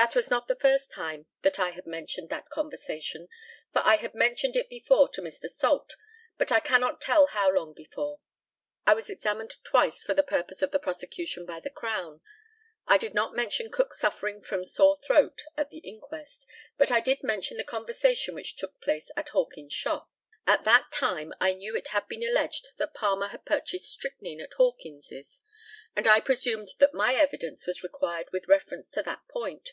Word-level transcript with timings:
That 0.00 0.14
was 0.14 0.30
not 0.30 0.46
the 0.46 0.54
first 0.54 0.92
time 0.92 1.26
that 1.42 1.58
I 1.58 1.70
had 1.70 1.84
mentioned 1.84 2.28
that 2.28 2.50
conversation; 2.50 3.28
for 3.72 3.80
I 3.84 3.96
had 3.96 4.14
mentioned 4.14 4.54
it 4.54 4.68
before 4.70 5.08
to 5.08 5.20
Mr. 5.20 5.48
Salt; 5.50 5.96
but 6.36 6.52
I 6.52 6.60
cannot 6.60 7.00
tell 7.00 7.26
how 7.26 7.50
long 7.50 7.74
before. 7.74 8.20
I 8.86 8.94
was 8.94 9.10
examined 9.10 9.56
twice 9.64 10.04
for 10.04 10.14
the 10.14 10.22
purpose 10.22 10.62
of 10.62 10.70
the 10.70 10.78
prosecution 10.78 11.44
by 11.44 11.58
the 11.58 11.68
Crown. 11.68 12.20
I 12.86 12.96
did 12.96 13.12
not 13.12 13.34
mention 13.34 13.72
Cook's 13.72 13.98
suffering 13.98 14.40
from 14.40 14.64
sore 14.64 14.96
throat 14.98 15.42
at 15.56 15.70
the 15.70 15.78
inquest, 15.78 16.46
but 16.76 16.92
I 16.92 17.00
did 17.00 17.24
mention 17.24 17.56
the 17.56 17.64
conversation 17.64 18.36
which 18.36 18.54
took 18.54 18.80
place 18.80 19.10
at 19.16 19.30
Hawkins's 19.30 19.74
shop. 19.74 20.08
At 20.46 20.62
that 20.62 20.92
time 20.92 21.32
I 21.40 21.54
knew 21.54 21.74
it 21.74 21.88
had 21.88 22.06
been 22.06 22.22
alleged 22.22 22.68
that 22.76 22.94
Palmer 22.94 23.28
had 23.28 23.44
purchased 23.44 23.90
strychnine 23.90 24.40
at 24.40 24.54
Hawkins's, 24.54 25.40
and 25.96 26.06
I 26.06 26.20
presumed 26.20 26.68
that 26.78 26.94
my 26.94 27.16
evidence 27.16 27.66
was 27.66 27.82
required 27.82 28.30
with 28.32 28.46
reference 28.46 28.92
to 28.92 29.02
that 29.02 29.26
point. 29.26 29.70